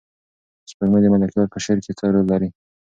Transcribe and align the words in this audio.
سپوږمۍ 0.69 0.99
د 1.03 1.07
ملکیار 1.13 1.47
په 1.53 1.59
شعر 1.63 1.79
کې 1.85 1.91
څه 1.99 2.05
رول 2.13 2.25
لري؟ 2.33 2.49